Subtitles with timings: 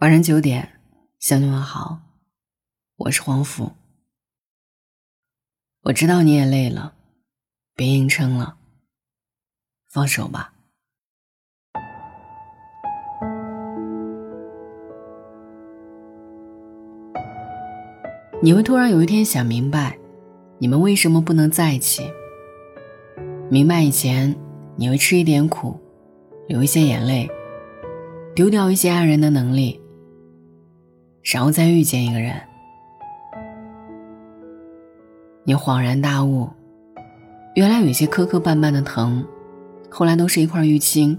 [0.00, 0.80] 晚上九点，
[1.18, 1.98] 向你们好，
[2.98, 3.72] 我是黄甫。
[5.82, 6.94] 我知道你也累了，
[7.74, 8.58] 别硬撑了，
[9.90, 10.52] 放手吧。
[18.40, 19.98] 你会突然有一天想明白，
[20.58, 22.08] 你们为什么不能在一起？
[23.50, 24.38] 明白以前，
[24.76, 25.76] 你会吃一点苦，
[26.46, 27.28] 流一些眼泪，
[28.36, 29.82] 丢掉一些爱人的能力。
[31.30, 32.34] 然后再遇见一个人，
[35.44, 36.48] 你恍然大悟，
[37.54, 39.22] 原来有些磕磕绊绊的疼，
[39.90, 41.18] 后来都是一块淤青。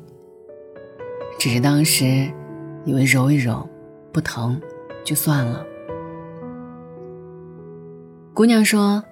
[1.38, 2.28] 只是当时
[2.86, 3.70] 以为揉一揉
[4.12, 4.60] 不疼
[5.06, 5.64] 就算了。
[8.34, 9.04] 姑娘说，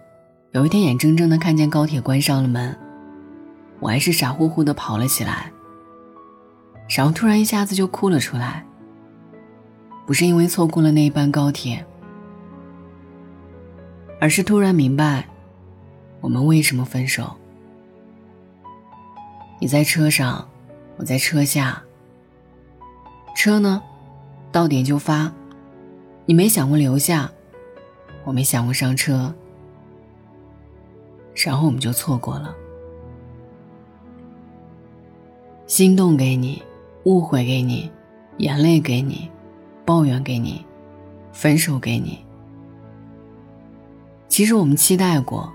[0.52, 2.76] 有一天眼睁睁的看见高铁关上了门，
[3.80, 5.52] 我还是傻乎乎的跑了起来，
[6.90, 8.67] 然后突然一下子就哭了出来。
[10.08, 11.86] 不是因为错过了那一班高铁，
[14.22, 15.28] 而是突然明白，
[16.22, 17.36] 我们为什么分手。
[19.60, 20.48] 你在车上，
[20.96, 21.84] 我在车下。
[23.36, 23.84] 车呢，
[24.50, 25.30] 到点就发，
[26.26, 27.30] 你没想过留下，
[28.24, 29.36] 我没想过上车，
[31.36, 32.56] 然后我们就错过了。
[35.66, 36.64] 心动给你，
[37.04, 37.92] 误会给你，
[38.38, 39.30] 眼泪给你。
[39.88, 40.66] 抱怨给你，
[41.32, 42.20] 分手给你。
[44.28, 45.50] 其实我们期待过，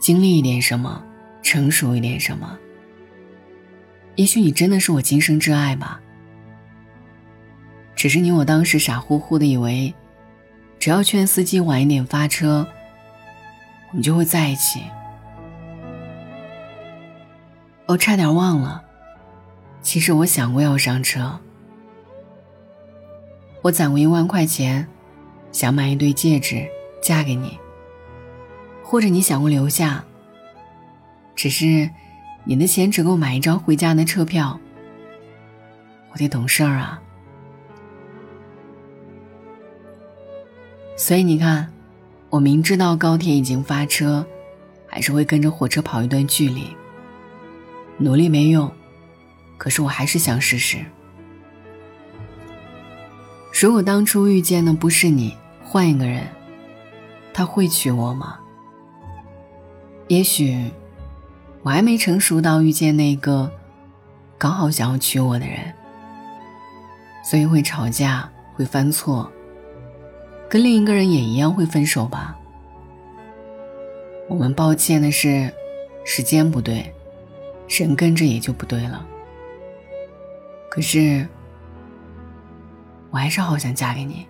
[0.00, 1.00] 经历一点什么，
[1.40, 2.58] 成熟一点什么。
[4.16, 6.00] 也许你真的是我今生挚爱吧。
[7.94, 9.94] 只是你我当时傻乎乎的以为，
[10.80, 12.66] 只要劝司机晚一点发车，
[13.90, 14.82] 我们就会在一起。
[17.86, 18.82] 我差点忘了，
[19.80, 21.38] 其实我想过要上车。
[23.62, 24.86] 我攒过一万块钱，
[25.52, 26.66] 想买一对戒指
[27.02, 27.58] 嫁给你。
[28.82, 30.04] 或者你想过留下，
[31.36, 31.88] 只是
[32.44, 34.58] 你的钱只够买一张回家的车票。
[36.12, 37.00] 我得懂事儿啊，
[40.96, 41.72] 所以你看，
[42.30, 44.26] 我明知道高铁已经发车，
[44.88, 46.74] 还是会跟着火车跑一段距离。
[47.96, 48.68] 努力没用，
[49.56, 50.78] 可是我还是想试试。
[53.60, 56.26] 如果当初遇见的不是你，换一个人，
[57.30, 58.38] 他会娶我吗？
[60.08, 60.70] 也许
[61.62, 63.52] 我还没成熟到遇见那个
[64.38, 65.58] 刚好想要娶我的人，
[67.22, 69.30] 所以会吵架，会犯错，
[70.48, 72.34] 跟另一个人也一样会分手吧。
[74.26, 75.52] 我们抱歉的是，
[76.02, 76.90] 时间不对，
[77.68, 79.06] 人跟着也就不对了。
[80.70, 81.28] 可是。
[83.10, 84.26] 我还是好想嫁给你。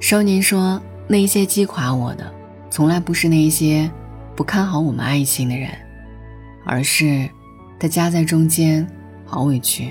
[0.00, 2.32] 少年说：“那些击垮我的，
[2.70, 3.88] 从来不是那些
[4.34, 5.70] 不看好我们爱情的人，
[6.64, 7.28] 而是
[7.78, 8.86] 他夹在中间，
[9.24, 9.90] 好委屈。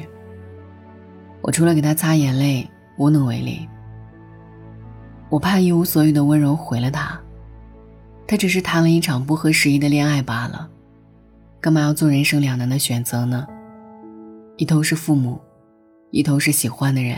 [1.41, 3.67] 我除了给他擦眼泪，无能为力。
[5.29, 7.17] 我怕一无所有的温柔毁了他，
[8.27, 10.67] 他只是谈了一场不合时宜的恋爱罢了，
[11.61, 13.47] 干嘛要做人生两难的选择呢？
[14.57, 15.39] 一头是父母。”
[16.11, 17.15] 一头是喜欢的人，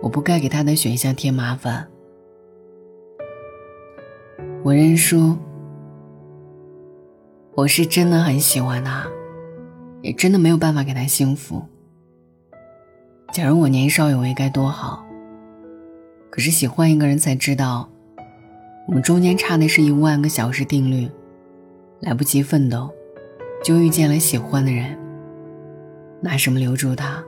[0.00, 1.86] 我不该给他的选项添麻烦。
[4.62, 5.36] 我认输。
[7.54, 9.06] 我是真的很喜欢他，
[10.00, 11.62] 也真的没有办法给他幸福。
[13.32, 15.04] 假如我年少有为该多好。
[16.30, 17.88] 可是喜欢一个人才知道，
[18.88, 21.08] 我们中间差的是一万个小时定律，
[22.00, 22.90] 来不及奋斗，
[23.62, 24.98] 就遇见了喜欢的人。
[26.24, 27.22] 拿什么留住他？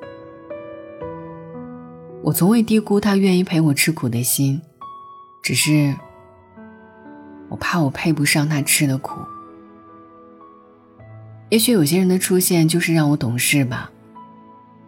[2.23, 4.59] 我从未低估他愿意陪我吃苦的心，
[5.43, 5.95] 只是
[7.51, 9.21] 我怕我配不上他吃的苦。
[11.51, 13.91] 也许有些人的出现就是让我懂事吧，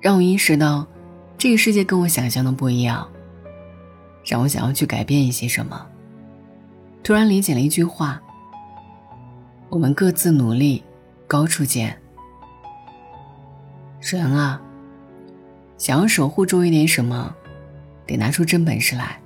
[0.00, 0.86] 让我意识到
[1.36, 3.06] 这个世界跟我想象的不一样，
[4.24, 5.86] 让我想要去改变一些什么。
[7.04, 8.18] 突然理解了一句话：
[9.68, 10.82] 我们各自努力，
[11.26, 11.94] 高处见。
[14.00, 14.60] 人啊，
[15.76, 17.34] 想要守护住一点什么，
[18.06, 19.20] 得拿出真本事来，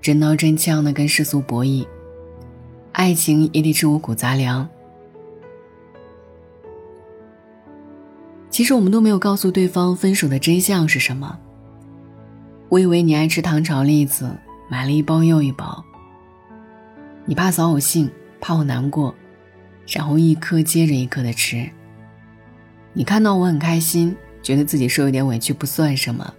[0.00, 1.86] 真刀真枪的跟世俗博弈。
[2.92, 4.68] 爱情也得吃五谷杂粮。
[8.50, 11.38] 其实我们都没有告诉对方分手的真相是什么。
[12.68, 14.30] 我以为你爱吃糖炒栗子，
[14.68, 15.84] 买了一包又一包。
[17.24, 18.10] 你怕扫我兴，
[18.40, 19.14] 怕我难过，
[19.88, 21.68] 然后一颗接着一颗的吃。
[22.98, 26.32] 你看到我很开心，觉得自己受一点委屈不算什么。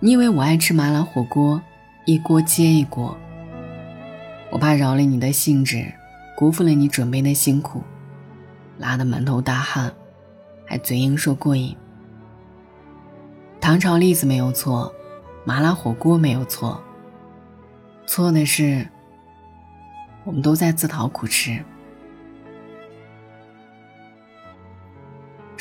[0.00, 1.62] 你以为我爱吃麻辣火锅，
[2.04, 3.16] 一锅接一锅。
[4.50, 5.86] 我怕扰了你的兴致，
[6.36, 7.80] 辜负了你准备的辛苦，
[8.76, 9.94] 拉得满头大汗，
[10.66, 11.76] 还嘴硬说过瘾。
[13.60, 14.92] 糖炒栗子没有错，
[15.44, 16.82] 麻辣火锅没有错。
[18.04, 18.84] 错的是，
[20.24, 21.64] 我们都在自讨苦吃。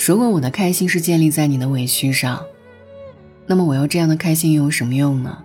[0.05, 2.45] 如果我的开心是建立在你的委屈上，
[3.45, 5.41] 那么我要这样的开心又有什么用呢？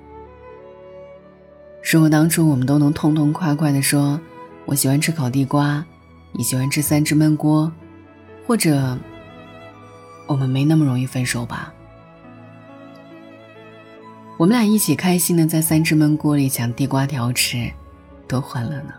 [1.80, 4.20] 如果当初我们都能痛痛快快的说，
[4.64, 5.86] 我喜欢吃烤地瓜，
[6.32, 7.72] 你喜欢吃三只焖锅，
[8.48, 8.98] 或者
[10.26, 11.72] 我们没那么容易分手吧？
[14.38, 17.70] 我们俩一起开心的在三只焖锅里抢地瓜条吃，
[18.26, 18.92] 多欢乐呢！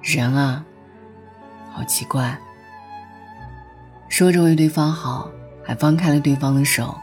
[0.00, 0.64] 人啊，
[1.70, 2.34] 好奇怪。
[4.12, 5.30] 说着为对方好，
[5.64, 6.94] 还放开了对方的手。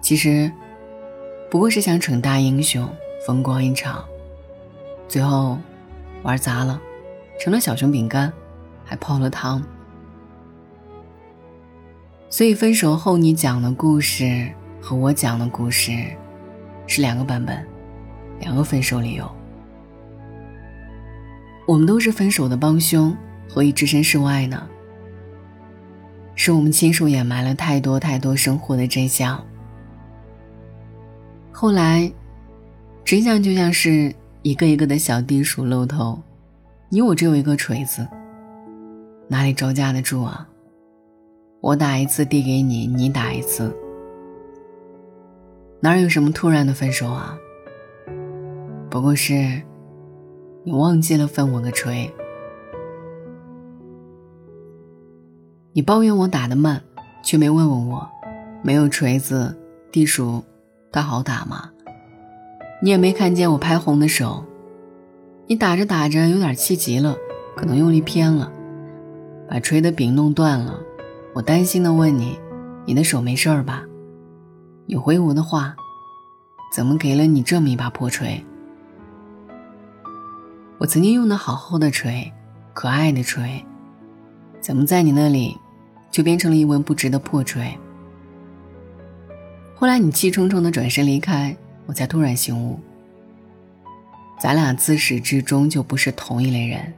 [0.00, 0.48] 其实，
[1.50, 2.88] 不过是想逞大英雄，
[3.26, 4.04] 风光一场。
[5.08, 5.58] 最后，
[6.22, 6.80] 玩砸了，
[7.40, 8.32] 成了小熊饼干，
[8.84, 9.60] 还泡了汤。
[12.30, 14.48] 所以分手后你讲的故事
[14.80, 15.90] 和我讲的故事，
[16.86, 17.66] 是两个版本，
[18.38, 19.28] 两个分手理由。
[21.66, 23.12] 我们都是分手的帮凶，
[23.48, 24.64] 何以置身事外呢？
[26.40, 29.44] 是我们亲手掩埋了太多太多生活的真相。
[31.50, 32.10] 后来，
[33.04, 36.16] 真相就像是一个一个的小地鼠露头，
[36.88, 38.06] 你我只有一个锤子，
[39.26, 40.48] 哪里招架得住啊？
[41.60, 43.76] 我打一次递给你，你打一次，
[45.80, 47.36] 哪有什么突然的分手啊？
[48.88, 49.60] 不过是，
[50.62, 52.08] 你忘记了分我个锤。
[55.72, 56.82] 你抱怨我打得慢，
[57.22, 58.08] 却没问问我，
[58.62, 59.56] 没有锤子，
[59.92, 60.42] 地鼠，
[60.90, 61.70] 它好打吗？
[62.82, 64.44] 你也没看见我拍红的手，
[65.46, 67.16] 你打着打着有点气急了，
[67.54, 68.50] 可能用力偏了，
[69.48, 70.80] 把锤的柄弄断了。
[71.34, 72.38] 我担心的问你，
[72.86, 73.84] 你的手没事儿吧？
[74.86, 75.76] 你回我的话，
[76.74, 78.44] 怎么给了你这么一把破锤？
[80.78, 82.32] 我曾经用的好好的锤，
[82.72, 83.64] 可爱的锤，
[84.60, 85.56] 怎么在你那里？
[86.10, 87.70] 就变成了一文不值的破锤。
[89.74, 92.80] 后来你气冲冲的转身离开，我才突然醒悟，
[94.40, 96.92] 咱俩自始至终就不是同一类人。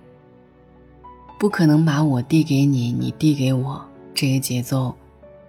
[1.38, 3.84] 不可能把我递给你，你递给我，
[4.14, 4.94] 这个节奏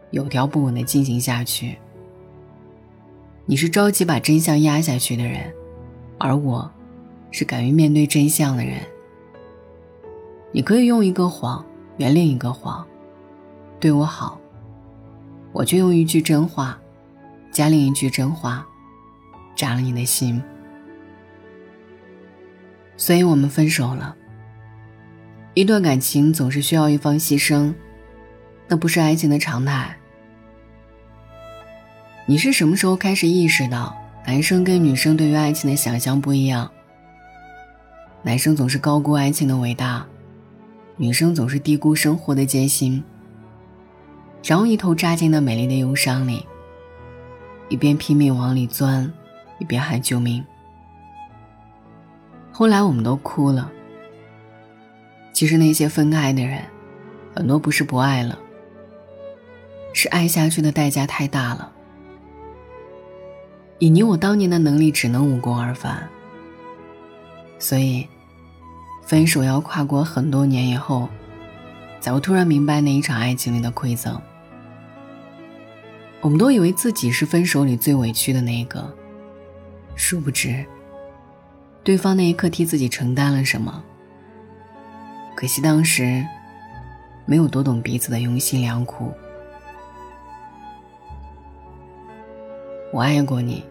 [0.10, 1.78] 有条不紊的进行下去。
[3.46, 5.54] 你是着急把真相压下去的人，
[6.18, 6.70] 而我，
[7.30, 8.80] 是敢于面对真相的人。
[10.52, 11.64] 你可以用一个谎
[12.02, 12.84] 圆另一个谎。
[13.80, 14.40] 对我好，
[15.52, 16.80] 我就用一句真话，
[17.52, 18.66] 加另一句真话，
[19.56, 20.42] 扎了你的心。
[22.98, 24.16] 所以我们分手了。
[25.54, 27.72] 一段感情总是需要一方牺牲，
[28.68, 29.96] 那不是爱情的常态。
[32.26, 33.96] 你是什么时候开始意识到，
[34.26, 36.72] 男生跟女生对于爱情的想象不一样？
[38.24, 40.06] 男生总是高估爱情的伟大，
[41.02, 43.04] 女生总是低估生活的艰辛。
[44.44, 46.46] 然后一头扎进那美丽的忧伤里，
[47.70, 49.12] 一边拼命往里钻，
[49.58, 50.46] 一边喊救命。
[52.52, 53.72] 后来我们都哭了。
[55.34, 56.64] 其实那些分开的人，
[57.34, 58.38] 很多不是不爱了，
[59.94, 61.72] 是爱下去的代价太大了。
[63.80, 66.08] 以你我当年的能力，只能无功而返。
[67.58, 68.08] 所以，
[69.12, 71.10] 分手要跨过很多年以后，
[72.00, 74.18] 才会突然明白那一场爱情里的馈赠。
[76.22, 78.90] 我们都以为自己是分手里最委屈的那一个，
[79.98, 80.66] 殊不知，
[81.84, 83.84] 对方那一刻替自己承担了什么。
[85.36, 86.26] 可惜当时，
[87.26, 89.12] 没有多懂彼此的用心良苦。
[92.94, 93.62] 我爱过你，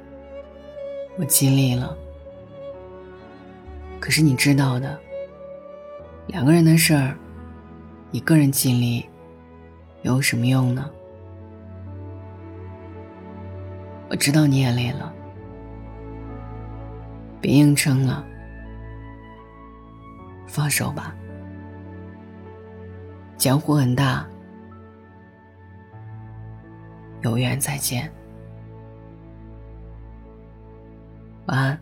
[1.16, 1.96] 我尽力了。
[3.98, 5.00] 可是你知道的，
[6.30, 7.16] 两个人的事儿，
[8.12, 9.04] 一个人尽力，
[10.02, 10.88] 有什么用呢？
[14.08, 15.12] 我知道你也累了，
[17.40, 18.24] 别硬撑了，
[20.46, 21.16] 放手吧。
[23.36, 24.24] 江湖很大，
[27.22, 28.08] 有缘再见，
[31.46, 31.80] 晚安。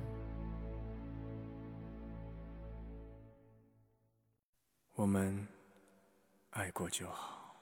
[5.09, 5.49] 我们
[6.51, 7.57] 爱过就好。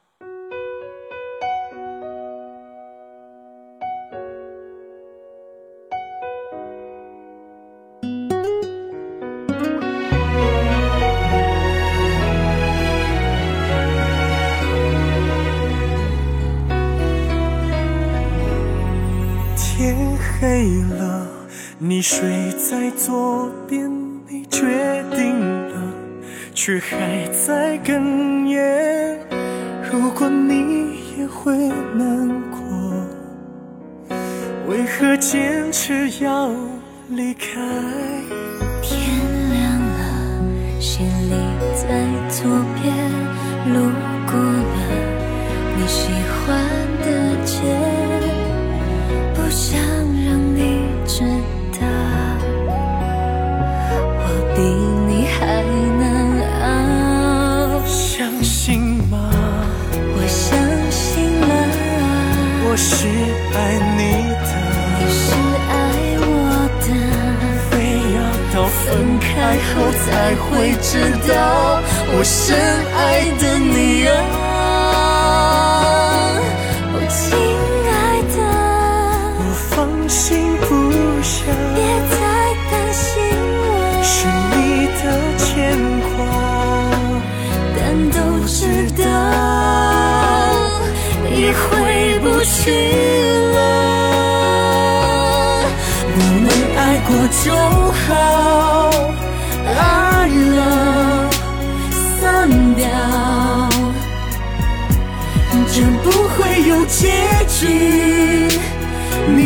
[19.55, 21.29] 天黑了
[21.79, 23.89] 你睡在左边
[24.27, 25.56] 你决定
[26.57, 29.21] 却还在哽咽。
[29.93, 31.55] 如果你也会
[31.95, 32.59] 难过，
[34.67, 36.51] 为何坚持要
[37.11, 37.61] 离开？
[38.81, 38.97] 天
[39.53, 41.35] 亮了，行李
[41.75, 41.87] 在
[42.31, 42.97] 左边，
[43.75, 43.93] 路
[44.27, 44.79] 过了
[45.77, 46.09] 你喜
[46.41, 46.57] 欢
[47.05, 47.53] 的街。
[49.35, 49.79] 不想
[62.77, 63.09] 我是
[63.55, 63.59] 爱
[63.97, 64.01] 你
[64.45, 64.53] 的，
[65.01, 65.33] 你是
[65.73, 65.73] 爱
[66.21, 66.29] 我
[66.85, 66.87] 的，
[67.71, 67.73] 非
[68.13, 68.19] 要
[68.53, 68.85] 到分
[69.19, 69.25] 开
[69.73, 70.07] 后才
[70.37, 70.45] 会
[70.83, 70.93] 知
[71.27, 71.35] 道，
[72.13, 72.37] 我深
[72.95, 73.01] 爱
[73.41, 74.13] 的你啊。
[92.67, 92.73] 去
[93.55, 93.59] 了，
[96.17, 97.09] 我们爱过
[97.45, 97.47] 就
[98.03, 98.11] 好，
[99.65, 99.71] 爱
[100.57, 100.59] 了
[102.21, 102.25] 散
[102.75, 102.85] 掉，
[105.73, 106.37] 这不会
[106.69, 107.01] 有结
[107.47, 107.63] 局，
[109.29, 109.39] 你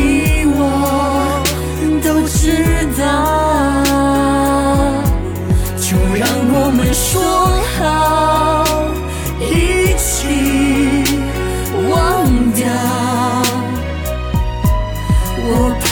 [15.42, 15.48] 我
[15.80, 15.88] 怕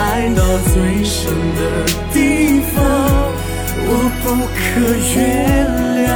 [0.34, 0.40] 到
[0.72, 1.20] 最深
[1.58, 1.60] 的
[2.12, 2.16] 地
[2.72, 2.76] 方，
[3.84, 3.88] 我
[4.22, 4.60] 不可
[5.14, 5.16] 原
[6.06, 6.10] 谅。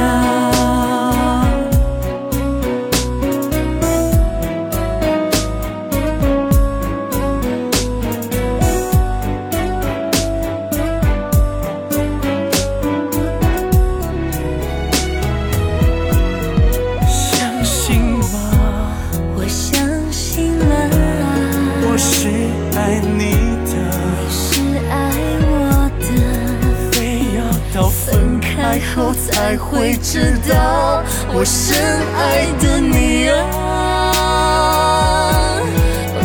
[29.47, 31.01] 才会知道，
[31.33, 31.77] 我深
[32.17, 34.11] 爱的你啊，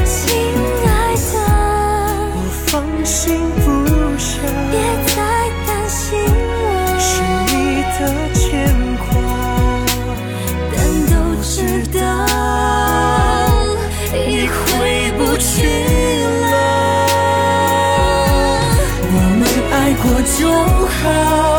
[0.05, 0.35] 亲
[0.83, 1.39] 爱的，
[2.35, 3.65] 我放心不
[4.19, 4.75] 下，别
[5.07, 5.15] 再
[5.69, 7.55] 担心了，是你
[7.95, 8.01] 的
[8.35, 8.43] 牵
[9.07, 9.07] 挂，
[10.75, 10.77] 但
[11.07, 11.15] 都
[11.45, 11.55] 知
[11.97, 12.01] 道
[14.17, 14.67] 已回
[15.17, 15.55] 不去
[16.51, 16.53] 了，
[19.15, 20.51] 我们爱过就
[20.89, 21.52] 好。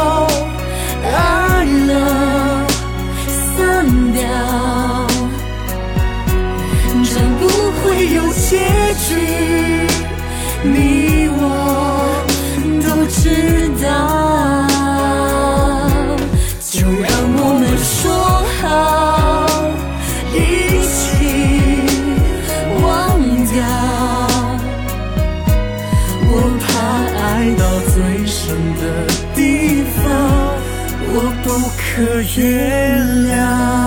[10.63, 11.43] 你我
[12.81, 13.21] 都知
[13.83, 13.85] 道，
[16.71, 18.01] 就让我们说
[18.61, 18.63] 好，
[20.33, 20.35] 一
[20.87, 20.95] 起
[22.81, 22.83] 忘
[23.51, 23.53] 掉。
[26.29, 26.31] 我
[26.63, 26.65] 怕
[27.21, 27.21] 爱
[27.55, 28.41] 到最深
[28.79, 28.81] 的
[29.35, 29.37] 地
[29.97, 30.01] 方，
[31.13, 31.45] 我不
[31.77, 31.81] 可
[32.37, 32.41] 原
[33.27, 33.82] 谅。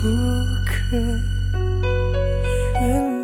[0.00, 0.08] 不
[0.64, 0.96] 可
[2.80, 3.19] 原谅。